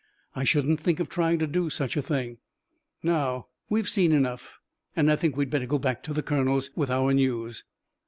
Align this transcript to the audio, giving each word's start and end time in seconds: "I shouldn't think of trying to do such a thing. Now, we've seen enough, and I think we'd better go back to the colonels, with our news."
"I 0.35 0.43
shouldn't 0.45 0.79
think 0.79 0.99
of 0.99 1.09
trying 1.09 1.37
to 1.37 1.45
do 1.45 1.69
such 1.69 1.95
a 1.95 2.01
thing. 2.01 2.39
Now, 3.03 3.45
we've 3.69 3.87
seen 3.87 4.13
enough, 4.13 4.57
and 4.95 5.11
I 5.11 5.15
think 5.15 5.37
we'd 5.37 5.51
better 5.51 5.67
go 5.67 5.77
back 5.77 6.01
to 6.05 6.13
the 6.13 6.23
colonels, 6.23 6.71
with 6.75 6.89
our 6.89 7.13
news." 7.13 7.63